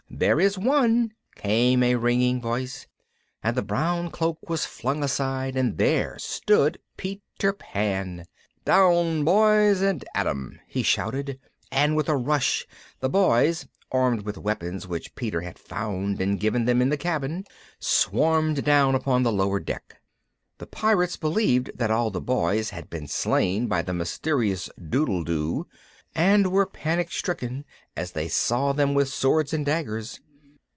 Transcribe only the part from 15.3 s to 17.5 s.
had found and given them in the cabin,